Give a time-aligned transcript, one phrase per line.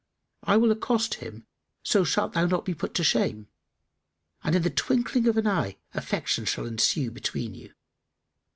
[0.41, 1.45] I will accost him:
[1.83, 3.49] so shalt thou not be put to shame,
[4.43, 7.75] and in the twinkling of an eye affection shall ensue between you."